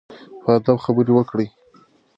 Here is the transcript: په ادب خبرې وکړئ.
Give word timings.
په 0.41 0.49
ادب 0.57 0.77
خبرې 0.85 1.11
وکړئ. 1.15 1.47